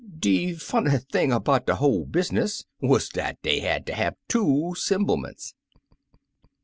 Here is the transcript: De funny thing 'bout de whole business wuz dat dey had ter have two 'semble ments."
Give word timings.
De 0.17 0.55
funny 0.55 0.97
thing 0.97 1.29
'bout 1.41 1.67
de 1.67 1.75
whole 1.75 2.05
business 2.07 2.65
wuz 2.81 3.01
dat 3.13 3.37
dey 3.43 3.59
had 3.59 3.85
ter 3.85 3.93
have 3.93 4.15
two 4.27 4.73
'semble 4.75 5.15
ments." 5.17 5.53